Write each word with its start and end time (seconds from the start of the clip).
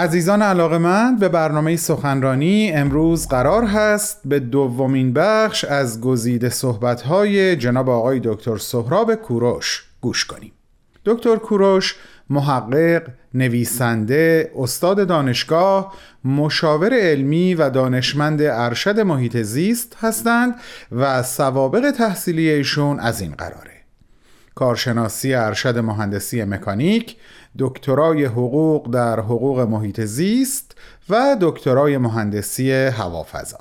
عزیزان 0.00 0.42
علاقمند 0.42 1.20
به 1.20 1.28
برنامه 1.28 1.76
سخنرانی 1.76 2.72
امروز 2.72 3.28
قرار 3.28 3.64
هست 3.64 4.20
به 4.24 4.40
دومین 4.40 5.12
بخش 5.12 5.64
از 5.64 6.00
گزیده 6.00 6.48
صحبت‌های 6.48 7.56
جناب 7.56 7.90
آقای 7.90 8.20
دکتر 8.24 8.56
سهراب 8.56 9.14
کوروش 9.14 9.84
گوش 10.00 10.24
کنیم. 10.24 10.52
دکتر 11.04 11.36
کوروش 11.36 11.96
محقق، 12.30 13.02
نویسنده، 13.34 14.52
استاد 14.56 15.06
دانشگاه، 15.06 15.94
مشاور 16.24 16.94
علمی 16.94 17.54
و 17.54 17.70
دانشمند 17.70 18.42
ارشد 18.42 19.00
محیط 19.00 19.36
زیست 19.36 19.96
هستند 20.00 20.54
و 20.92 21.22
سوابق 21.22 21.90
تحصیلی 21.90 22.50
ایشون 22.50 23.00
از 23.00 23.20
این 23.20 23.32
قراره. 23.32 23.70
کارشناسی 24.54 25.34
ارشد 25.34 25.78
مهندسی 25.78 26.44
مکانیک 26.44 27.16
دکترای 27.58 28.24
حقوق 28.24 28.90
در 28.90 29.20
حقوق 29.20 29.60
محیط 29.60 30.00
زیست 30.00 30.78
و 31.08 31.36
دکترای 31.40 31.98
مهندسی 31.98 32.72
هوافضا. 32.72 33.58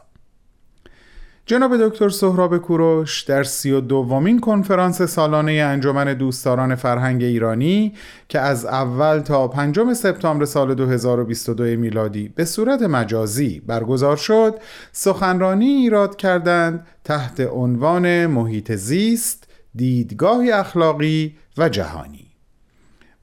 جناب 1.49 1.87
دکتر 1.87 2.09
سهراب 2.09 2.57
کوروش 2.57 3.21
در 3.21 3.43
سی 3.43 3.71
و 3.71 3.81
دومین 3.81 4.39
کنفرانس 4.39 5.01
سالانه 5.01 5.51
انجمن 5.51 6.13
دوستداران 6.13 6.75
فرهنگ 6.75 7.23
ایرانی 7.23 7.93
که 8.27 8.39
از 8.39 8.65
اول 8.65 9.19
تا 9.19 9.47
پنجم 9.47 9.93
سپتامبر 9.93 10.45
سال 10.45 10.75
2022 10.75 11.63
میلادی 11.63 12.29
به 12.29 12.45
صورت 12.45 12.81
مجازی 12.81 13.59
برگزار 13.67 14.17
شد 14.17 14.59
سخنرانی 14.91 15.65
ایراد 15.65 16.15
کردند 16.15 16.87
تحت 17.03 17.39
عنوان 17.39 18.25
محیط 18.25 18.71
زیست 18.71 19.47
دیدگاهی 19.75 20.51
اخلاقی 20.51 21.37
و 21.57 21.69
جهانی. 21.69 22.28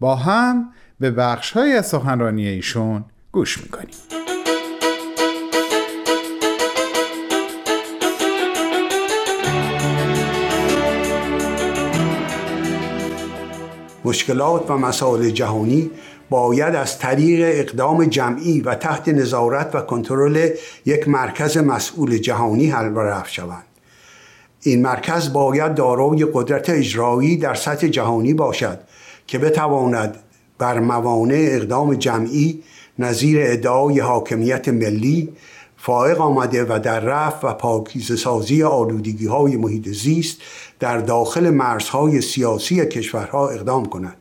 با 0.01 0.15
هم 0.15 0.73
به 1.01 1.11
بخش 1.11 1.53
های 1.53 1.83
سخنرانی 1.83 2.47
ایشون 2.47 3.05
گوش 3.33 3.59
می‌کنیم. 3.63 3.95
مشکلات 14.05 14.71
و 14.71 14.79
مسائل 14.79 15.31
جهانی 15.31 15.91
باید 16.31 16.75
از 16.75 16.99
طریق 16.99 17.41
اقدام 17.53 18.05
جمعی 18.05 18.61
و 18.61 18.75
تحت 18.75 19.09
نظارت 19.09 19.75
و 19.75 19.81
کنترل 19.81 20.51
یک 20.87 21.09
مرکز 21.09 21.57
مسئول 21.59 22.19
جهانی 22.19 22.67
حل 22.67 22.97
و 22.97 22.99
رفع 22.99 23.29
شوند. 23.29 23.65
این 24.63 24.83
مرکز 24.83 25.33
باید 25.33 25.75
دارای 25.75 26.27
قدرت 26.33 26.71
اجرایی 26.71 27.37
در 27.37 27.55
سطح 27.55 27.89
جهانی 27.89 28.35
باشد 28.35 28.79
که 29.27 29.39
بتواند 29.39 30.17
بر 30.59 30.81
موانع 30.81 31.49
اقدام 31.51 31.95
جمعی 31.95 32.63
نظیر 32.99 33.39
ادعای 33.41 34.01
حاکمیت 34.01 34.69
ملی 34.69 35.33
فائق 35.77 36.21
آمده 36.21 36.65
و 36.65 36.79
در 36.79 37.01
رفع 37.01 37.49
و 37.49 37.55
پاکیزه 37.55 38.17
سازی 38.17 38.63
آلودگی 38.63 39.27
های 39.27 39.57
محیط 39.57 39.89
زیست 39.89 40.37
در 40.81 40.99
داخل 40.99 41.51
مرزهای 41.51 42.21
سیاسی 42.21 42.87
کشورها 42.87 43.49
اقدام 43.49 43.87
کند. 43.87 44.17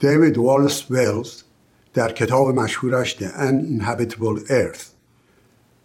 دیوید 0.00 0.38
والس 0.38 0.90
ویلز 0.90 1.42
در 1.94 2.12
کتاب 2.12 2.48
مشهورش 2.48 3.16
The 3.16 3.40
Uninhabitable 3.40 4.50
Earth 4.50 4.82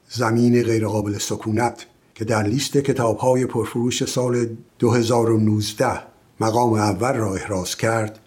زمین 0.09 0.63
غیرقابل 0.63 1.17
سکونت 1.17 1.85
که 2.15 2.25
در 2.25 2.43
لیست 2.43 2.77
کتاب 2.77 3.17
های 3.17 3.45
پرفروش 3.45 4.03
سال 4.03 4.47
2019 4.79 6.12
مقام 6.39 6.73
اول 6.73 7.13
را 7.13 7.35
احراز 7.35 7.77
کرد. 7.77 8.19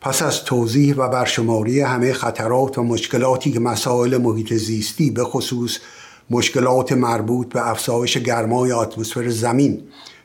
پس 0.00 0.22
از 0.22 0.44
توضیح 0.44 0.94
و 0.96 1.08
برشماری 1.08 1.80
همه 1.80 2.12
خطرات 2.12 2.78
و 2.78 2.82
مشکلاتی 2.82 3.52
که 3.52 3.60
مسائل 3.60 4.16
محیط 4.16 4.54
زیستی 4.54 5.10
به 5.10 5.24
خصوص 5.24 5.78
مشکلات 6.30 6.92
مربوط 6.92 7.52
به 7.52 7.68
افزایش 7.68 8.18
گرمای 8.18 8.72
اتمسفر 8.72 9.28
زمین 9.28 9.82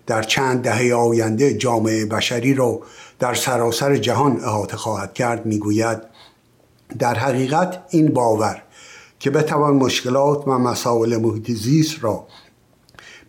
در 0.08 0.24
چند 0.24 0.62
دهه 0.62 0.94
آینده 0.96 1.54
جامعه 1.54 2.06
بشری 2.06 2.54
را 2.54 2.80
در 3.20 3.34
سراسر 3.34 3.96
جهان 3.96 4.44
احاطه 4.44 4.78
خواهد 4.78 5.14
کرد 5.14 5.46
می‌گوید 5.46 5.98
در 7.00 7.14
حقیقت 7.14 7.84
این 7.90 8.08
باور 8.08 8.62
که 9.20 9.30
بتوان 9.30 9.74
مشکلات 9.74 10.48
و 10.48 10.52
مسائل 10.52 11.18
محیط 11.18 11.52
زیست 11.52 11.96
را 12.02 12.28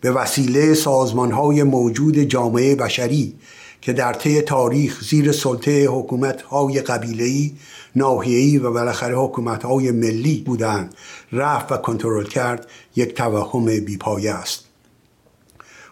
به 0.01 0.11
وسیله 0.11 0.73
سازمانهای 0.73 1.63
موجود 1.63 2.19
جامعه 2.19 2.75
بشری 2.75 3.35
که 3.81 3.93
در 3.93 4.13
طی 4.13 4.41
تاریخ 4.41 5.03
زیر 5.03 5.31
سلطه 5.31 5.85
حکومت‌های 5.85 6.81
قبیله‌ای، 6.81 7.51
ناحیه‌ای 7.95 8.57
و 8.57 8.71
بالاخره 8.71 9.15
حکومت‌های 9.15 9.91
ملی 9.91 10.43
بودند 10.45 10.95
رفت 11.31 11.71
و 11.71 11.77
کنترل 11.77 12.25
کرد 12.25 12.67
یک 12.95 13.13
توهم 13.13 13.65
بیپایه 13.65 14.33
است. 14.33 14.65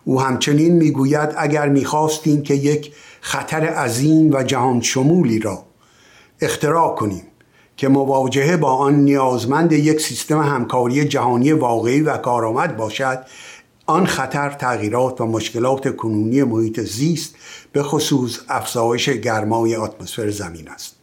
او 0.04 0.22
همچنین 0.22 0.74
می‌گوید 0.74 1.30
اگر 1.38 1.70
می‌خواستیم 1.70 2.44
که 2.44 2.54
یک 2.54 2.94
خطر 3.22 3.66
عظیم 3.66 4.32
و 4.34 4.44
جهان 4.44 4.82
شمولی 4.82 5.40
را 5.40 5.64
اختراع 6.42 6.96
کنیم 6.96 7.24
که 7.78 7.88
مواجهه 7.88 8.58
با 8.58 8.72
آن 8.72 8.96
نیازمند 8.96 9.72
یک 9.72 10.02
سیستم 10.02 10.42
همکاری 10.42 11.06
جهانی 11.06 11.52
واقعی 11.52 12.02
و 12.02 12.18
کارآمد 12.18 12.78
باشد 12.78 13.26
آن 13.88 14.06
خطر 14.06 14.50
تغییرات 14.50 15.22
و 15.22 15.26
مشکلات 15.26 15.96
کنونی 15.96 16.44
محیط 16.44 16.80
زیست 16.80 17.36
به 17.72 17.84
خصوص 17.84 18.40
افزایش 18.50 19.10
گرمای 19.10 19.76
اتمسفر 19.76 20.30
زمین 20.30 20.70
است. 20.70 20.96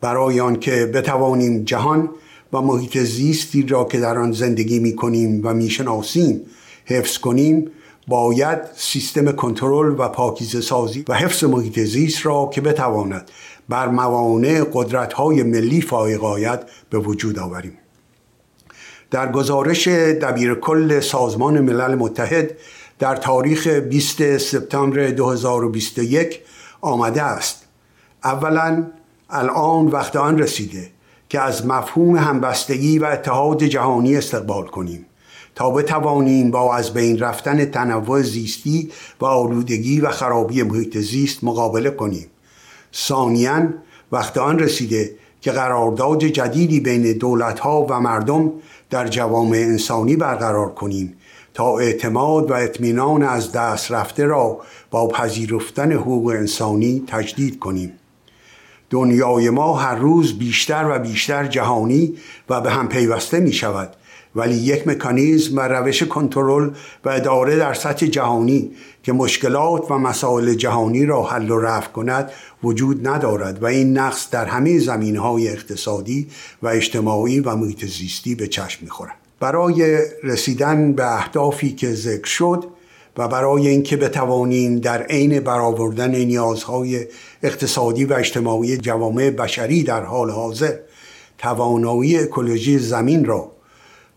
برای 0.00 0.40
آنکه 0.40 0.86
بتوانیم 0.86 1.64
جهان 1.64 2.10
و 2.52 2.60
محیط 2.60 2.98
زیستی 2.98 3.62
را 3.62 3.84
که 3.84 4.00
در 4.00 4.18
آن 4.18 4.32
زندگی 4.32 4.78
می 4.78 4.96
کنیم 4.96 5.40
و 5.44 5.54
می‌شناسیم 5.54 6.40
حفظ 6.84 7.18
کنیم 7.18 7.70
باید 8.08 8.58
سیستم 8.76 9.32
کنترل 9.32 9.94
و 9.98 10.08
پاکیزه 10.08 10.60
سازی 10.60 11.04
و 11.08 11.14
حفظ 11.14 11.44
محیط 11.44 11.80
زیست 11.80 12.26
را 12.26 12.50
که 12.52 12.60
بتواند 12.60 13.30
بر 13.68 13.88
موانع 13.88 14.64
قدرت 14.72 15.12
های 15.12 15.42
ملی 15.42 15.80
فائق 15.80 16.24
آید 16.24 16.60
به 16.90 16.98
وجود 16.98 17.38
آوریم. 17.38 17.78
در 19.14 19.32
گزارش 19.32 19.88
دبیر 19.88 20.54
کل 20.54 21.00
سازمان 21.00 21.60
ملل 21.60 21.94
متحد 21.94 22.50
در 22.98 23.16
تاریخ 23.16 23.66
20 23.66 24.38
سپتامبر 24.38 25.06
2021 25.06 26.40
آمده 26.80 27.22
است. 27.22 27.64
اولا 28.24 28.86
الان 29.30 29.86
وقت 29.86 30.16
آن 30.16 30.38
رسیده 30.38 30.90
که 31.28 31.40
از 31.40 31.66
مفهوم 31.66 32.16
همبستگی 32.16 32.98
و 32.98 33.04
اتحاد 33.04 33.64
جهانی 33.64 34.16
استقبال 34.16 34.66
کنیم 34.66 35.06
تا 35.54 35.70
بتوانیم 35.70 36.50
با 36.50 36.76
از 36.76 36.94
بین 36.94 37.18
رفتن 37.18 37.64
تنوع 37.64 38.22
زیستی 38.22 38.90
و 39.20 39.24
آلودگی 39.24 40.00
و 40.00 40.10
خرابی 40.10 40.62
محیط 40.62 40.98
زیست 40.98 41.44
مقابله 41.44 41.90
کنیم. 41.90 42.26
ثانیا 42.94 43.68
وقت 44.12 44.38
آن 44.38 44.58
رسیده 44.58 45.16
که 45.44 45.52
قرارداد 45.52 46.24
جدیدی 46.24 46.80
بین 46.80 47.12
دولتها 47.12 47.86
و 47.90 48.00
مردم 48.00 48.52
در 48.90 49.08
جوامع 49.08 49.56
انسانی 49.56 50.16
برقرار 50.16 50.74
کنیم 50.74 51.16
تا 51.54 51.78
اعتماد 51.78 52.50
و 52.50 52.54
اطمینان 52.54 53.22
از 53.22 53.52
دست 53.52 53.92
رفته 53.92 54.24
را 54.24 54.58
با 54.90 55.08
پذیرفتن 55.08 55.92
حقوق 55.92 56.26
انسانی 56.26 57.04
تجدید 57.06 57.58
کنیم. 57.58 57.92
دنیای 58.90 59.50
ما 59.50 59.74
هر 59.74 59.94
روز 59.94 60.38
بیشتر 60.38 60.90
و 60.90 60.98
بیشتر 60.98 61.46
جهانی 61.46 62.14
و 62.48 62.60
به 62.60 62.70
هم 62.70 62.88
پیوسته 62.88 63.40
می 63.40 63.52
شود 63.52 63.96
ولی 64.36 64.54
یک 64.54 64.88
مکانیزم 64.88 65.56
و 65.56 65.60
روش 65.60 66.02
کنترل 66.02 66.70
و 67.04 67.08
اداره 67.08 67.56
در 67.56 67.74
سطح 67.74 68.06
جهانی 68.06 68.70
که 69.02 69.12
مشکلات 69.12 69.90
و 69.90 69.98
مسائل 69.98 70.54
جهانی 70.54 71.06
را 71.06 71.22
حل 71.22 71.50
و 71.50 71.58
رفع 71.58 71.90
کند 71.90 72.30
وجود 72.62 73.08
ندارد 73.08 73.62
و 73.62 73.66
این 73.66 73.98
نقص 73.98 74.30
در 74.30 74.44
همه 74.44 74.78
زمین 74.78 75.16
های 75.16 75.48
اقتصادی 75.48 76.28
و 76.62 76.68
اجتماعی 76.68 77.40
و 77.40 77.56
محیط 77.56 77.84
زیستی 77.84 78.34
به 78.34 78.46
چشم 78.46 78.78
می‌خورد. 78.84 79.12
برای 79.40 79.98
رسیدن 80.22 80.92
به 80.92 81.14
اهدافی 81.14 81.72
که 81.72 81.94
ذکر 81.94 82.26
شد 82.26 82.64
و 83.16 83.28
برای 83.28 83.68
اینکه 83.68 83.96
بتوانیم 83.96 84.78
در 84.78 85.02
عین 85.02 85.40
برآوردن 85.40 86.14
نیازهای 86.14 87.06
اقتصادی 87.42 88.04
و 88.04 88.12
اجتماعی 88.12 88.76
جوامع 88.76 89.30
بشری 89.30 89.82
در 89.82 90.02
حال 90.02 90.30
حاضر 90.30 90.74
توانایی 91.38 92.18
اکولوژی 92.18 92.78
زمین 92.78 93.24
را 93.24 93.53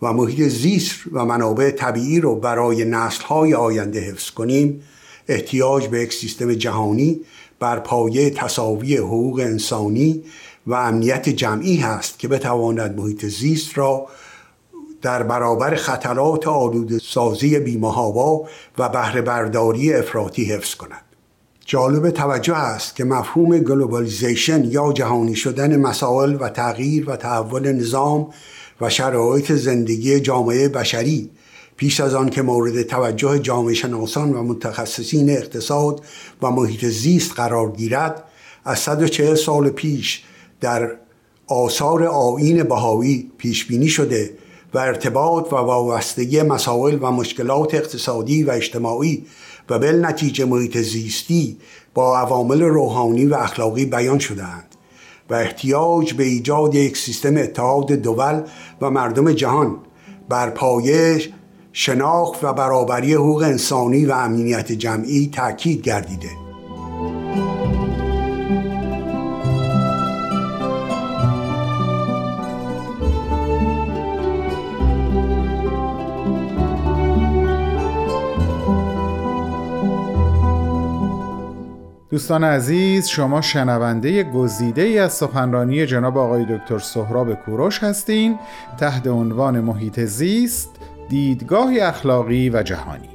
و 0.01 0.13
محیط 0.13 0.41
زیست 0.41 0.95
و 1.11 1.25
منابع 1.25 1.71
طبیعی 1.71 2.19
رو 2.19 2.35
برای 2.35 2.85
نسلهای 2.85 3.53
آینده 3.53 3.99
حفظ 3.99 4.29
کنیم. 4.29 4.83
احتیاج 5.27 5.87
به 5.87 6.01
یک 6.01 6.13
سیستم 6.13 6.53
جهانی 6.53 7.21
بر 7.59 7.79
پایه 7.79 8.29
تساوی 8.29 8.97
حقوق 8.97 9.39
انسانی 9.39 10.23
و 10.67 10.73
امنیت 10.73 11.29
جمعی 11.29 11.77
هست 11.77 12.19
که 12.19 12.27
بتواند 12.27 12.97
محیط 12.97 13.25
زیست 13.25 13.77
را 13.77 14.07
در 15.01 15.23
برابر 15.23 15.75
خطرات 15.75 16.47
آلوده 16.47 16.97
سازی 16.97 17.59
بی‌محابا 17.59 18.47
و 18.77 18.89
بهره 18.89 19.21
برداری 19.21 19.93
افراطی 19.93 20.45
حفظ 20.45 20.75
کند. 20.75 21.01
جالب 21.65 22.09
توجه 22.09 22.55
است 22.55 22.95
که 22.95 23.03
مفهوم 23.03 23.57
globalization 23.57 24.63
یا 24.65 24.93
جهانی 24.93 25.35
شدن 25.35 25.79
مسائل 25.79 26.37
و 26.39 26.49
تغییر 26.49 27.09
و 27.09 27.15
تحول 27.15 27.71
نظام 27.71 28.29
و 28.81 28.89
شرایط 28.89 29.51
زندگی 29.51 30.19
جامعه 30.19 30.69
بشری 30.69 31.29
پیش 31.77 31.99
از 31.99 32.13
آن 32.13 32.29
که 32.29 32.41
مورد 32.41 32.81
توجه 32.81 33.39
جامعه 33.39 33.73
شناسان 33.73 34.33
و 34.33 34.43
متخصصین 34.43 35.29
اقتصاد 35.29 36.01
و 36.41 36.51
محیط 36.51 36.85
زیست 36.85 37.31
قرار 37.31 37.71
گیرد 37.71 38.23
از 38.65 38.79
140 38.79 39.35
سال 39.35 39.69
پیش 39.69 40.23
در 40.61 40.91
آثار 41.47 42.03
آین 42.03 42.63
بهایی 42.63 43.31
پیش 43.37 43.65
بینی 43.65 43.87
شده 43.87 44.37
و 44.73 44.77
ارتباط 44.77 45.53
و 45.53 45.55
وابستگی 45.55 46.41
مسائل 46.41 46.97
و 47.01 47.11
مشکلات 47.11 47.73
اقتصادی 47.73 48.43
و 48.43 48.51
اجتماعی 48.51 49.25
و 49.69 49.79
بل 49.79 50.05
نتیجه 50.05 50.45
محیط 50.45 50.77
زیستی 50.77 51.57
با 51.93 52.19
عوامل 52.19 52.61
روحانی 52.61 53.25
و 53.25 53.35
اخلاقی 53.35 53.85
بیان 53.85 54.19
شدهاند. 54.19 54.76
و 55.29 55.33
احتیاج 55.33 56.13
به 56.13 56.23
ایجاد 56.23 56.75
یک 56.75 56.97
سیستم 56.97 57.37
اتحاد 57.37 57.91
دول 57.91 58.41
و 58.81 58.89
مردم 58.89 59.31
جهان 59.31 59.77
بر 60.29 60.49
پایش 60.49 61.29
شناخت 61.73 62.43
و 62.43 62.53
برابری 62.53 63.13
حقوق 63.13 63.41
انسانی 63.41 64.05
و 64.05 64.11
امنیت 64.11 64.71
جمعی 64.71 65.29
تاکید 65.33 65.81
گردیده. 65.81 66.46
دوستان 82.09 82.43
عزیز 82.43 83.07
شما 83.07 83.41
شنونده 83.41 84.23
گزیده 84.23 84.81
ای 84.81 84.99
از 84.99 85.13
سخنرانی 85.13 85.85
جناب 85.85 86.17
آقای 86.17 86.57
دکتر 86.57 86.79
سهراب 86.79 87.33
کوروش 87.33 87.83
هستین. 87.83 88.39
تحت 88.77 89.07
عنوان 89.07 89.59
محیط 89.59 89.99
زیست 89.99 90.69
دیدگاهی 91.09 91.79
اخلاقی 91.79 92.49
و 92.49 92.63
جهانی. 92.63 93.09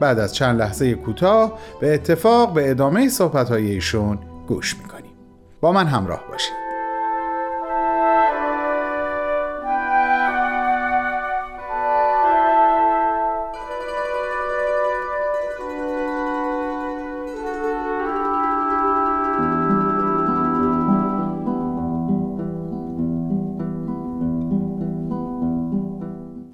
بعد 0.00 0.18
از 0.18 0.34
چند 0.34 0.60
لحظه 0.60 0.94
کوتاه 0.94 1.58
به 1.80 1.94
اتفاق 1.94 2.52
به 2.52 2.70
ادامه 2.70 3.08
صحبت 3.08 3.50
ایشون 3.50 4.18
گوش 4.46 4.76
می‌کنیم. 4.76 5.12
با 5.60 5.72
من 5.72 5.86
همراه 5.86 6.20
باشید. 6.30 6.67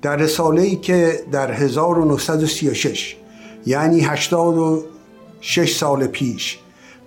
در 0.04 0.16
رساله 0.16 0.62
ای 0.62 0.76
که 0.76 1.20
در 1.32 1.52
1936 1.52 3.16
یعنی 3.66 4.00
86 4.00 5.76
سال 5.76 6.06
پیش 6.06 6.58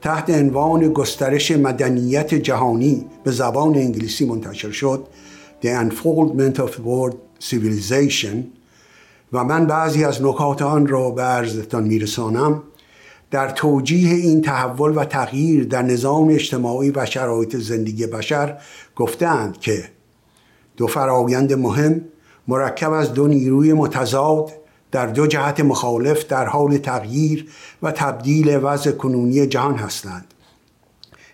تحت 0.01 0.29
عنوان 0.29 0.93
گسترش 0.93 1.51
مدنیت 1.51 2.33
جهانی 2.33 3.05
به 3.23 3.31
زبان 3.31 3.75
انگلیسی 3.75 4.25
منتشر 4.25 4.71
شد 4.71 5.07
The 5.61 5.67
Unfoldment 5.67 6.57
of 6.57 6.71
World 6.71 7.15
Civilization 7.49 8.35
و 9.33 9.43
من 9.43 9.65
بعضی 9.65 10.03
از 10.03 10.21
نکات 10.21 10.61
آن 10.61 10.87
را 10.87 11.09
به 11.11 11.21
عرضتان 11.21 11.83
میرسانم. 11.83 12.63
در 13.31 13.49
توجیه 13.49 14.15
این 14.15 14.41
تحول 14.41 14.97
و 14.97 15.05
تغییر 15.05 15.63
در 15.63 15.81
نظام 15.81 16.29
اجتماعی 16.29 16.91
و 16.91 17.05
شرایط 17.05 17.55
زندگی 17.55 18.07
بشر 18.07 18.57
گفتند 18.95 19.57
که 19.57 19.83
دو 20.77 20.87
فرایند 20.87 21.53
مهم 21.53 22.01
مرکب 22.47 22.91
از 22.91 23.13
دو 23.13 23.27
نیروی 23.27 23.73
متضاد 23.73 24.51
در 24.91 25.07
دو 25.07 25.27
جهت 25.27 25.59
مخالف 25.59 26.27
در 26.27 26.45
حال 26.45 26.77
تغییر 26.77 27.47
و 27.83 27.91
تبدیل 27.91 28.59
وضع 28.63 28.91
کنونی 28.91 29.47
جهان 29.47 29.75
هستند. 29.75 30.33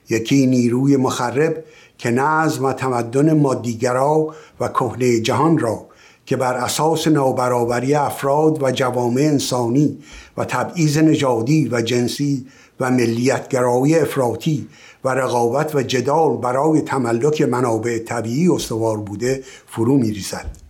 یکی 0.10 0.48
نیروی 0.48 0.98
مخرب 0.98 1.64
که 1.98 2.12
نظم 2.12 2.66
و 2.66 2.74
تمدن 2.74 3.40
مادیگرا 3.40 4.36
و 4.60 4.68
کهنه 4.68 5.20
جهان 5.20 5.58
را 5.58 5.86
که 6.26 6.38
بر 6.38 6.54
اساس 6.54 7.08
نابرابری 7.08 7.96
افراد 7.96 8.64
و 8.64 8.72
جوامع 8.72 9.22
انسانی 9.22 9.98
و 10.38 10.46
تبعیض 10.46 10.98
نژادی 10.98 11.70
و 11.72 11.82
جنسی 11.82 12.48
و 12.80 12.92
ملیتگرایی 12.92 14.00
افراطی 14.00 14.68
و 15.04 15.10
رقابت 15.10 15.76
و 15.76 15.82
جدال 15.82 16.38
برای 16.38 16.82
تملک 16.82 17.42
منابع 17.42 18.00
طبیعی 18.00 18.50
استوار 18.50 18.98
بوده 18.98 19.44
فرو 19.68 19.98
میریزد. 19.98 20.63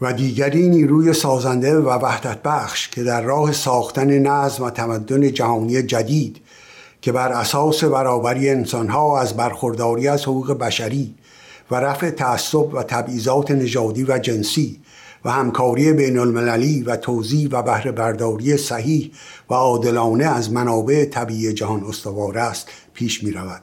و 0.00 0.12
دیگری 0.12 0.68
نیروی 0.68 1.12
سازنده 1.12 1.78
و 1.78 1.88
وحدت 1.88 2.42
بخش 2.42 2.88
که 2.88 3.02
در 3.02 3.22
راه 3.22 3.52
ساختن 3.52 4.18
نظم 4.18 4.64
و 4.64 4.70
تمدن 4.70 5.32
جهانی 5.32 5.82
جدید 5.82 6.40
که 7.00 7.12
بر 7.12 7.32
اساس 7.32 7.84
برابری 7.84 8.50
انسانها 8.50 9.20
از 9.20 9.36
برخورداری 9.36 10.08
از 10.08 10.22
حقوق 10.22 10.58
بشری 10.58 11.14
و 11.70 11.74
رفع 11.74 12.10
تعصب 12.10 12.74
و 12.74 12.82
تبعیضات 12.82 13.50
نژادی 13.50 14.04
و 14.04 14.18
جنسی 14.18 14.80
و 15.24 15.30
همکاری 15.30 15.92
بین 15.92 16.18
المللی 16.18 16.82
و 16.82 16.96
توزیع 16.96 17.48
و 17.52 17.62
بهره 17.62 17.92
برداری 17.92 18.56
صحیح 18.56 19.12
و 19.50 19.54
عادلانه 19.54 20.24
از 20.24 20.52
منابع 20.52 21.04
طبیعی 21.04 21.52
جهان 21.52 21.84
استوار 21.84 22.38
است 22.38 22.68
پیش 22.94 23.24
می 23.24 23.30
رود. 23.30 23.62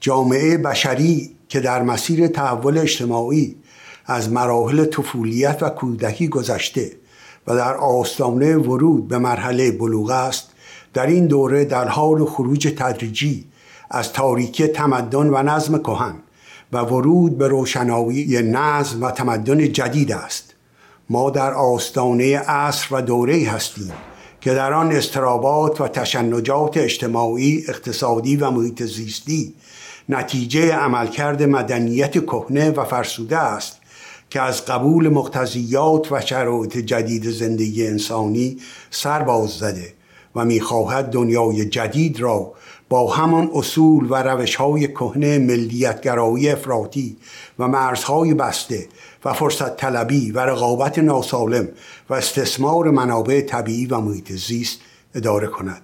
جامعه 0.00 0.58
بشری 0.58 1.36
که 1.48 1.60
در 1.60 1.82
مسیر 1.82 2.26
تحول 2.26 2.78
اجتماعی 2.78 3.56
از 4.10 4.32
مراحل 4.32 4.84
طفولیت 4.84 5.62
و 5.62 5.68
کودکی 5.68 6.28
گذشته 6.28 6.92
و 7.46 7.56
در 7.56 7.76
آستانه 7.76 8.56
ورود 8.56 9.08
به 9.08 9.18
مرحله 9.18 9.72
بلوغ 9.72 10.10
است 10.10 10.48
در 10.94 11.06
این 11.06 11.26
دوره 11.26 11.64
در 11.64 11.88
حال 11.88 12.24
خروج 12.24 12.74
تدریجی 12.78 13.44
از 13.90 14.12
تاریکی 14.12 14.66
تمدن 14.66 15.26
و 15.26 15.42
نظم 15.42 15.78
کهن 15.78 16.14
و 16.72 16.78
ورود 16.78 17.38
به 17.38 17.48
روشنایی 17.48 18.42
نظم 18.42 19.02
و 19.02 19.10
تمدن 19.10 19.72
جدید 19.72 20.12
است. 20.12 20.54
ما 21.10 21.30
در 21.30 21.54
آستانه 21.54 22.38
عصر 22.38 22.86
و 22.90 23.00
دوره 23.00 23.48
هستیم 23.48 23.92
که 24.40 24.54
در 24.54 24.72
آن 24.72 24.92
استرابات 24.92 25.80
و 25.80 25.88
تشنجات 25.88 26.76
اجتماعی، 26.76 27.64
اقتصادی 27.68 28.36
و 28.36 28.50
محیط 28.50 28.82
زیستی 28.82 29.54
نتیجه 30.08 30.72
عملکرد 30.72 31.42
مدنیت 31.42 32.24
کهنه 32.24 32.70
و 32.70 32.84
فرسوده 32.84 33.38
است 33.38 33.78
که 34.30 34.40
از 34.40 34.64
قبول 34.64 35.08
مقتضیات 35.08 36.12
و 36.12 36.20
شرایط 36.20 36.78
جدید 36.78 37.30
زندگی 37.30 37.86
انسانی 37.86 38.58
سر 38.90 39.22
باز 39.22 39.50
زده 39.50 39.94
و 40.34 40.44
می‌خواهد 40.44 41.10
دنیای 41.10 41.64
جدید 41.64 42.20
را 42.20 42.52
با 42.88 43.12
همان 43.12 43.50
اصول 43.54 44.06
و 44.10 44.14
روش 44.14 44.54
های 44.54 44.88
کهنه 44.88 45.38
ملیتگرایی 45.38 46.48
افراطی 46.48 47.16
و 47.58 47.68
مرزهای 47.68 48.34
بسته 48.34 48.88
و 49.24 49.32
فرصت 49.32 49.76
طلبی 49.76 50.30
و 50.30 50.40
رقابت 50.40 50.98
ناسالم 50.98 51.68
و 52.10 52.14
استثمار 52.14 52.90
منابع 52.90 53.40
طبیعی 53.40 53.86
و 53.86 54.00
محیط 54.00 54.32
زیست 54.32 54.80
اداره 55.14 55.46
کند. 55.46 55.82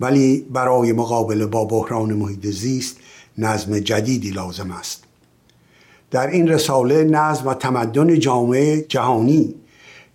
ولی 0.00 0.46
برای 0.50 0.92
مقابله 0.92 1.46
با 1.46 1.64
بحران 1.64 2.12
محیط 2.12 2.46
زیست 2.46 2.96
نظم 3.38 3.78
جدیدی 3.78 4.30
لازم 4.30 4.70
است. 4.70 5.07
در 6.10 6.26
این 6.26 6.48
رساله 6.48 7.04
نظم 7.04 7.46
و 7.46 7.54
تمدن 7.54 8.18
جامعه 8.18 8.82
جهانی 8.82 9.54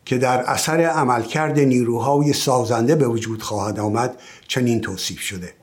که 0.05 0.17
در 0.17 0.41
اثر 0.41 0.81
عملکرد 0.81 1.59
نیروهای 1.59 2.33
سازنده 2.33 2.95
به 2.95 3.07
وجود 3.07 3.41
خواهد 3.41 3.79
آمد 3.79 4.17
چنین 4.47 4.81
توصیف 4.81 5.19
شده. 5.19 5.53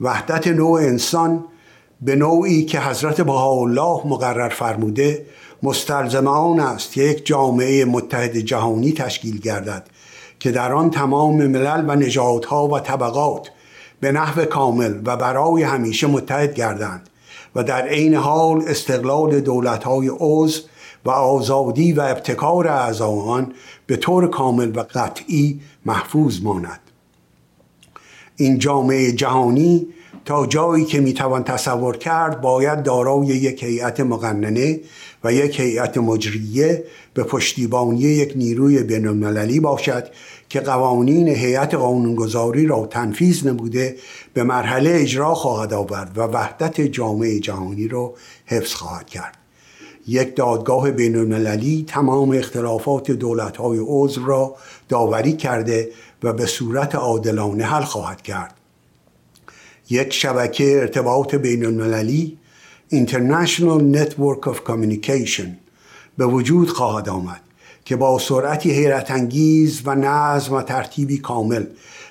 وحدت 0.00 0.46
نوع 0.46 0.80
انسان 0.80 1.44
به 2.00 2.16
نوعی 2.16 2.64
که 2.64 2.80
حضرت 2.80 3.20
بهاءالله 3.20 4.06
مقرر 4.06 4.48
فرموده 4.48 5.26
مستلزم 5.62 6.26
آن 6.26 6.60
است 6.60 6.92
که 6.92 7.02
یک 7.02 7.26
جامعه 7.26 7.84
متحد 7.84 8.36
جهانی 8.36 8.92
تشکیل 8.92 9.38
گردد 9.40 9.86
که 10.38 10.50
در 10.50 10.72
آن 10.72 10.90
تمام 10.90 11.46
ملل 11.46 11.84
و 11.88 11.96
نژادها 11.96 12.68
و 12.68 12.80
طبقات 12.80 13.50
به 14.00 14.12
نحو 14.12 14.44
کامل 14.44 15.00
و 15.04 15.16
برای 15.16 15.62
همیشه 15.62 16.06
متحد 16.06 16.54
گردند. 16.54 17.08
و 17.54 17.62
در 17.62 17.86
عین 17.86 18.14
حال 18.14 18.62
استقلال 18.66 19.40
دولت‌های 19.40 20.10
عضو 20.18 20.62
و 21.04 21.10
آزادی 21.10 21.92
و 21.92 22.00
ابتکار 22.00 22.68
اعضا 22.68 23.46
به 23.86 23.96
طور 23.96 24.28
کامل 24.28 24.76
و 24.76 24.84
قطعی 24.94 25.60
محفوظ 25.86 26.42
ماند. 26.42 26.80
این 28.36 28.58
جامعه 28.58 29.12
جهانی 29.12 29.86
تا 30.24 30.46
جایی 30.46 30.84
که 30.84 31.00
می‌توان 31.00 31.44
تصور 31.44 31.96
کرد 31.96 32.40
باید 32.40 32.82
دارای 32.82 33.26
یک 33.26 33.62
هیئت 33.62 34.00
مقننه 34.00 34.80
و 35.24 35.32
یک 35.32 35.60
هیئت 35.60 35.98
مجریه 35.98 36.84
به 37.14 37.22
پشتیبانی 37.22 38.00
یک 38.00 38.32
نیروی 38.36 38.82
بین 38.82 39.60
باشد 39.60 40.08
که 40.48 40.60
قوانین 40.60 41.28
هیئت 41.28 41.74
قانونگذاری 41.74 42.66
را 42.66 42.86
تنفیذ 42.86 43.46
نموده 43.46 43.96
به 44.34 44.42
مرحله 44.42 44.90
اجرا 44.94 45.34
خواهد 45.34 45.72
آورد 45.72 46.18
و 46.18 46.22
وحدت 46.22 46.80
جامعه 46.80 47.40
جهانی 47.40 47.88
را 47.88 48.14
حفظ 48.46 48.74
خواهد 48.74 49.06
کرد. 49.06 49.36
یک 50.06 50.36
دادگاه 50.36 50.90
بین 50.90 51.16
المللی 51.16 51.84
تمام 51.88 52.30
اختلافات 52.30 53.10
دولت 53.10 53.56
های 53.56 53.78
عضو 53.86 54.26
را 54.26 54.56
داوری 54.88 55.32
کرده 55.32 55.90
و 56.22 56.32
به 56.32 56.46
صورت 56.46 56.94
عادلانه 56.94 57.64
حل 57.64 57.82
خواهد 57.82 58.22
کرد. 58.22 58.54
یک 59.90 60.12
شبکه 60.12 60.78
ارتباط 60.80 61.34
بین 61.34 61.64
المللی 61.64 62.38
International 62.92 63.80
Network 63.96 64.48
of 64.48 64.56
Communication 64.66 65.48
به 66.18 66.26
وجود 66.26 66.68
خواهد 66.70 67.08
آمد. 67.08 67.47
که 67.88 67.96
با 67.96 68.18
سرعتی 68.18 68.70
حیرت 68.70 69.10
انگیز 69.10 69.82
و 69.84 69.94
نظم 69.94 70.54
و 70.54 70.62
ترتیبی 70.62 71.18
کامل 71.18 71.64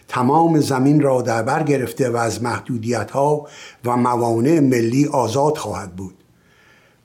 تمام 0.07 0.59
زمین 0.59 1.01
را 1.01 1.21
در 1.21 1.43
بر 1.43 1.63
گرفته 1.63 2.09
و 2.09 2.17
از 2.17 2.43
محدودیت 2.43 3.11
ها 3.11 3.47
و 3.85 3.97
موانع 3.97 4.59
ملی 4.59 5.05
آزاد 5.05 5.57
خواهد 5.57 5.95
بود. 5.95 6.13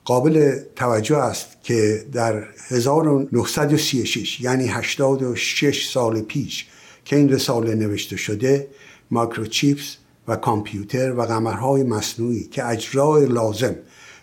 قابل 0.05 0.59
توجه 0.77 1.17
است 1.17 1.47
که 1.63 2.05
در 2.13 2.45
1936 2.69 4.41
یعنی 4.41 4.67
86 4.69 5.89
سال 5.89 6.21
پیش 6.21 6.67
که 7.05 7.17
این 7.17 7.29
رساله 7.29 7.75
نوشته 7.75 8.17
شده 8.17 8.69
ماکروچیپس 9.11 9.97
و 10.29 10.37
کامپیوتر 10.37 11.13
و 11.13 11.23
قمرهای 11.23 11.83
مصنوعی 11.83 12.45
که 12.45 12.67
اجرای 12.67 13.27
لازم 13.27 13.75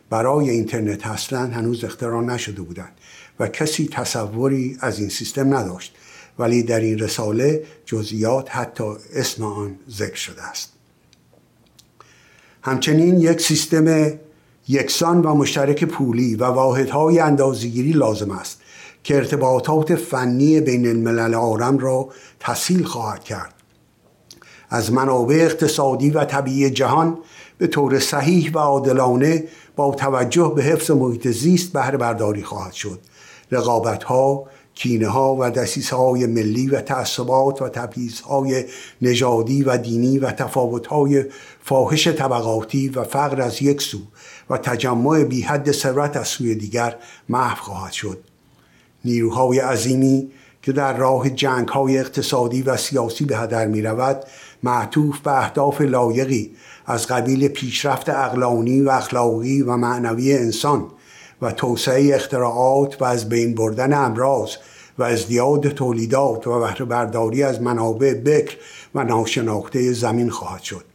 برای 0.10 0.50
اینترنت 0.50 1.06
هستند 1.08 1.54
هنوز 1.54 1.84
اختراع 1.84 2.24
نشده 2.24 2.62
بودند. 2.62 2.99
و 3.40 3.48
کسی 3.48 3.90
تصوری 3.92 4.78
از 4.80 5.00
این 5.00 5.10
سیستم 5.10 5.54
نداشت 5.54 5.96
ولی 6.40 6.64
در 6.64 6.80
این 6.80 7.00
رساله 7.00 7.64
جزئیات 7.86 8.56
حتی 8.56 8.94
اسم 9.14 9.44
آن 9.44 9.76
ذکر 9.90 10.16
شده 10.16 10.44
است. 10.44 10.74
همچنین 12.62 13.20
یک 13.20 13.42
سیستم 13.42 14.14
یکسان 14.68 15.22
و 15.22 15.36
مشترک 15.36 15.84
پولی 15.84 16.36
و 16.36 16.46
واحدهای 16.46 17.20
اندازگیری 17.20 17.92
لازم 17.92 18.32
است 18.32 18.62
که 19.04 19.16
ارتباطات 19.16 19.96
فنی 19.96 20.62
بین 20.62 20.88
الملل 20.88 21.34
آرم 21.34 21.78
را 21.78 22.10
تسهیل 22.40 22.84
خواهد 22.84 23.24
کرد. 23.24 23.54
از 24.70 24.92
منابع 24.94 25.36
اقتصادی 25.36 26.10
و 26.10 26.26
طبیعی 26.26 26.70
جهان 26.70 27.18
به 27.58 27.68
طور 27.68 28.00
صحیح 28.00 28.52
و 28.54 28.58
عادلانه 28.58 29.44
با 29.76 29.96
توجه 29.96 30.54
به 30.56 30.64
حفظ 30.64 30.92
محیط 30.92 31.28
زیست 31.28 31.74
بهره 31.74 31.98
برداری 31.98 32.44
خواهد 32.44 32.74
شد 32.74 33.00
رقابت 33.52 34.04
ها 34.04 34.46
کینه 34.76 35.08
ها 35.08 35.36
و 35.40 35.50
دسیس 35.50 35.90
های 35.90 36.26
ملی 36.26 36.68
و 36.68 36.82
تعصبات 36.82 37.62
و 37.62 37.70
تبعیض 37.70 38.20
های 38.20 38.66
نژادی 39.02 39.64
و 39.64 39.78
دینی 39.78 40.20
و 40.20 40.32
تفاوت 40.32 40.88
های 40.88 41.26
فاحش 41.64 42.08
طبقاتی 42.08 42.90
و 42.90 43.04
فقر 43.04 43.42
از 43.42 43.62
یک 43.62 43.82
سو 43.82 43.98
و 44.50 44.58
تجمع 44.58 45.24
بی 45.24 45.42
حد 45.42 45.72
ثروت 45.72 46.18
از 46.18 46.28
سوی 46.28 46.56
دیگر 46.56 46.96
محو 47.30 47.64
خواهد 47.64 47.92
شد. 47.92 48.20
نیروهای 49.06 49.60
عظیمی 49.60 50.32
که 50.62 50.72
در 50.72 50.98
راه 50.98 51.30
جنگ 51.30 51.68
های 51.68 51.98
اقتصادی 51.98 52.62
و 52.62 52.78
سیاسی 52.78 53.26
به 53.26 53.38
هدر 53.38 53.68
می 53.68 53.82
رود 53.82 54.24
معطوف 54.64 55.20
به 55.20 55.38
اهداف 55.38 55.82
لایقی 55.82 56.56
از 56.86 57.08
قبیل 57.08 57.48
پیشرفت 57.48 58.10
اقلانی 58.10 58.82
و 58.82 58.90
اخلاقی 58.90 59.62
و 59.62 59.78
معنوی 59.78 60.34
انسان 60.34 60.86
و 61.42 61.52
توسعه 61.52 62.16
اختراعات 62.16 63.02
و 63.02 63.06
از 63.06 63.30
بین 63.30 63.56
بردن 63.56 63.94
امراض 63.94 64.56
و 64.98 65.04
ازدیاد 65.04 65.70
تولیدات 65.70 66.48
و 66.48 66.60
بهره 66.60 66.86
برداری 66.86 67.44
از 67.44 67.62
منابع 67.62 68.14
بکر 68.14 68.58
و 68.96 69.04
ناشناخته 69.04 69.94
زمین 69.94 70.30
خواهد 70.30 70.62
شد. 70.62 70.86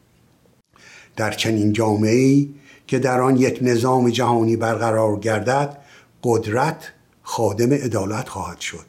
در 1.17 1.31
چنین 1.31 1.73
جامعه 1.73 2.47
که 2.87 2.99
در 2.99 3.21
آن 3.21 3.37
یک 3.37 3.59
نظام 3.63 4.11
جهانی 4.11 4.57
برقرار 4.57 5.19
گردد 5.19 5.79
قدرت 6.23 6.93
خادم 7.23 7.73
عدالت 7.73 8.29
خواهد 8.29 8.61
شد. 8.61 8.87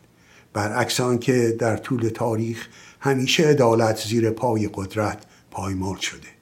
برعکس 0.54 1.00
آنکه 1.00 1.56
در 1.60 1.78
طول 1.78 2.10
تاریخ 2.10 2.68
همیشه 3.00 3.44
عدالت 3.44 3.98
زیر 4.08 4.30
پای 4.30 4.70
قدرت 4.74 5.18
پایمال 5.52 5.98
شده. 5.98 6.35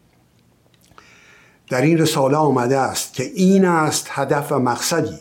در 1.70 1.82
این 1.82 1.98
رساله 1.98 2.38
آمده 2.38 2.78
است 2.78 3.14
که 3.14 3.24
این 3.24 3.66
است 3.66 4.08
هدف 4.10 4.52
و 4.52 4.60
مقصدی 4.60 5.20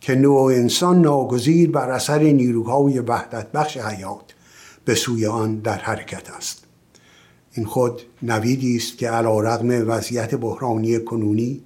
که 0.00 0.14
نوع 0.14 0.52
انسان 0.52 1.00
ناگزیر 1.00 1.70
بر 1.70 1.90
اثر 1.90 2.18
نیروهای 2.18 2.98
وحدت 2.98 3.52
بخش 3.52 3.76
حیات 3.76 4.34
به 4.84 4.94
سوی 4.94 5.26
آن 5.26 5.58
در 5.58 5.78
حرکت 5.78 6.30
است. 6.30 6.64
این 7.52 7.66
خود 7.66 8.02
نویدی 8.22 8.76
است 8.76 8.98
که 8.98 9.10
علا 9.10 9.40
رغم 9.40 9.88
وضعیت 9.90 10.34
بحرانی 10.34 10.98
کنونی 10.98 11.60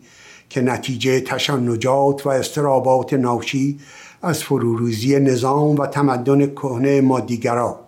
که 0.49 0.61
نتیجه 0.61 1.21
تشنجات 1.21 2.27
و 2.27 2.29
استرابات 2.29 3.13
ناشی 3.15 3.79
از 4.23 4.43
فروروزی 4.43 5.21
نظام 5.21 5.77
و 5.77 5.87
تمدن 5.87 6.47
کهنه 6.47 7.01
مادیگرا 7.01 7.81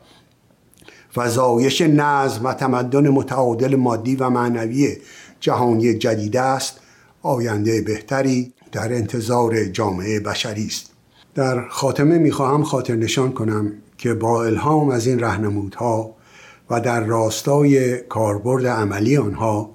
و 1.16 1.30
زایش 1.30 1.80
نظم 1.80 2.44
و 2.44 2.54
تمدن 2.54 3.08
متعادل 3.08 3.76
مادی 3.76 4.16
و 4.16 4.30
معنوی 4.30 4.96
جهانی 5.40 5.94
جدید 5.94 6.36
است 6.36 6.80
آینده 7.22 7.80
بهتری 7.80 8.52
در 8.72 8.92
انتظار 8.92 9.64
جامعه 9.64 10.20
بشری 10.20 10.66
است. 10.66 10.90
در 11.34 11.68
خاتمه 11.68 12.18
می‌خواهم 12.18 12.64
خاطر 12.64 12.94
نشان 12.94 13.32
کنم 13.32 13.72
که 13.98 14.14
با 14.14 14.44
الهام 14.44 14.88
از 14.88 15.06
این 15.06 15.20
رهنمودها 15.20 16.14
و 16.70 16.80
در 16.80 17.04
راستای 17.04 17.96
کاربرد 17.96 18.66
عملی 18.66 19.16
آنها 19.16 19.70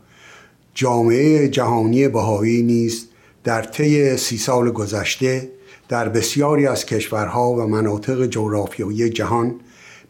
جامعه 0.74 1.48
جهانی 1.48 2.08
بهایی 2.08 2.64
نیز 2.64 3.08
در 3.44 3.64
طی 3.64 4.18
سی 4.18 4.38
سال 4.38 4.72
گذشته 4.72 5.50
در 5.90 6.10
بسیاری 6.10 6.68
از 6.68 6.86
کشورها 6.86 7.54
و 7.54 7.68
مناطق 7.68 8.26
جغرافیایی 8.26 9.10
جهان 9.10 9.56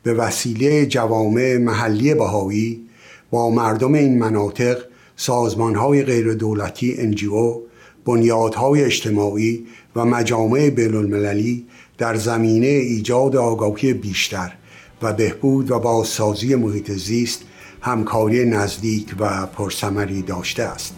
به 0.04 0.14
وسیله 0.14 0.86
جوامع 0.86 1.58
محلی 1.58 2.14
بهایی 2.14 2.86
با 3.32 3.50
مردم 3.50 3.94
این 3.94 4.20
مناطق 4.20 4.78
سازمانهای 5.16 6.04
غیر 6.04 6.34
دولتی 6.34 6.96
انجیو 6.98 7.62
بنیادهای 8.06 8.84
اجتماعی 8.84 9.66
و 9.96 10.06
مجامع 10.06 10.70
بین 10.70 10.96
المللی 10.96 11.66
در 11.98 12.16
زمینه 12.16 12.68
ایجاد 12.68 13.36
آگاهی 13.36 13.94
بیشتر 13.94 14.54
و 15.02 15.14
بهبود 15.14 15.72
و 15.72 15.80
بازسازی 15.80 16.56
محیط 16.56 16.92
زیست 16.92 17.42
همکاری 17.82 18.46
نزدیک 18.46 19.16
و 19.20 19.46
پرثمری 19.46 20.22
داشته 20.22 20.64
است. 20.64 20.96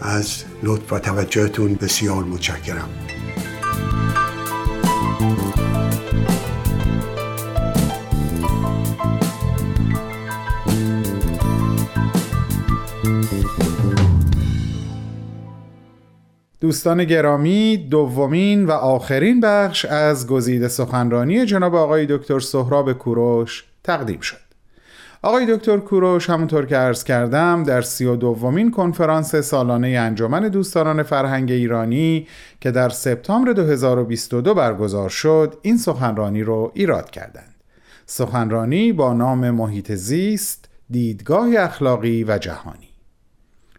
از 0.00 0.44
لطف 0.62 0.92
و 0.92 0.98
توجهتون 0.98 1.74
بسیار 1.74 2.24
متشکرم. 2.24 2.88
دوستان 16.64 17.04
گرامی 17.04 17.76
دومین 17.76 18.66
و 18.66 18.70
آخرین 18.70 19.40
بخش 19.40 19.84
از 19.84 20.26
گزیده 20.26 20.68
سخنرانی 20.68 21.46
جناب 21.46 21.74
آقای 21.74 22.06
دکتر 22.06 22.40
سهراب 22.40 22.92
کوروش 22.92 23.64
تقدیم 23.82 24.20
شد. 24.20 24.36
آقای 25.22 25.56
دکتر 25.56 25.76
کوروش 25.76 26.30
همونطور 26.30 26.66
که 26.66 26.76
عرض 26.76 27.04
کردم 27.04 27.62
در 27.62 27.82
سی 27.82 28.04
و 28.04 28.16
دومین 28.16 28.70
کنفرانس 28.70 29.36
سالانه 29.36 29.88
انجمن 29.88 30.48
دوستداران 30.48 31.02
فرهنگ 31.02 31.50
ایرانی 31.50 32.26
که 32.60 32.70
در 32.70 32.88
سپتامبر 32.88 33.52
2022 33.52 34.54
برگزار 34.54 35.08
شد 35.08 35.58
این 35.62 35.76
سخنرانی 35.76 36.42
رو 36.42 36.70
ایراد 36.74 37.10
کردند. 37.10 37.54
سخنرانی 38.06 38.92
با 38.92 39.12
نام 39.12 39.50
محیط 39.50 39.92
زیست 39.92 40.68
دیدگاه 40.90 41.48
اخلاقی 41.58 42.24
و 42.24 42.38
جهانی. 42.38 42.83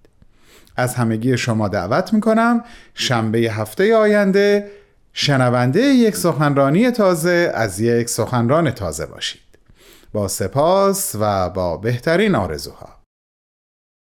از 0.76 0.94
همگی 0.94 1.38
شما 1.38 1.68
دعوت 1.68 2.12
می‌کنم 2.12 2.64
شنبه 2.94 3.38
هفته 3.38 3.96
آینده 3.96 4.70
شنونده 5.12 5.80
یک 5.80 6.16
سخنرانی 6.16 6.90
تازه 6.90 7.52
از 7.54 7.80
یک 7.80 8.08
سخنران 8.08 8.70
تازه 8.70 9.06
باشید. 9.06 9.47
با 10.12 10.28
سپاس 10.28 11.16
و 11.20 11.50
با 11.50 11.76
بهترین 11.76 12.34
آرزوها. 12.34 12.97